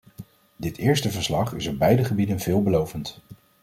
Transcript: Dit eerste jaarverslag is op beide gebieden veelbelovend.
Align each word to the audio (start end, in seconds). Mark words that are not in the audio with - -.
Dit 0.55 0.77
eerste 0.77 1.03
jaarverslag 1.05 1.53
is 1.53 1.67
op 1.67 1.77
beide 1.79 2.03
gebieden 2.03 2.39
veelbelovend. 2.39 3.19